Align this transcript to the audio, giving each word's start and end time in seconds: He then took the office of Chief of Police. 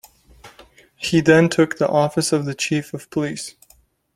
He 0.95 1.21
then 1.21 1.47
took 1.47 1.77
the 1.77 1.87
office 1.87 2.33
of 2.33 2.57
Chief 2.57 2.91
of 2.91 3.07
Police. 3.11 3.53